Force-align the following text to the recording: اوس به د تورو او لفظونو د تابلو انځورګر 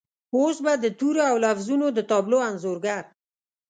اوس 0.35 0.57
به 0.65 0.73
د 0.83 0.85
تورو 0.99 1.21
او 1.31 1.35
لفظونو 1.45 1.87
د 1.97 1.99
تابلو 2.09 2.37
انځورګر 2.49 3.03